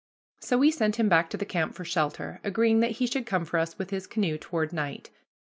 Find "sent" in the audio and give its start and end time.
0.71-0.95